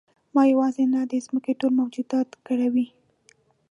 ما 0.33 0.43
یوازې 0.53 0.83
نه 0.93 1.01
د 1.11 1.13
ځمکې 1.25 1.53
ټول 1.59 1.71
موجودات 1.81 2.29
کړوي. 2.47 2.87